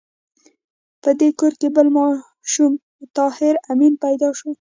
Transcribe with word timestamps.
په 1.01 1.09
دې 1.19 1.29
کور 1.39 1.53
کې 1.59 1.67
بل 1.75 1.87
ماشوم 1.97 2.73
طاهر 3.17 3.55
آمین 3.71 3.93
پیدا 4.03 4.29
شو 4.37 4.49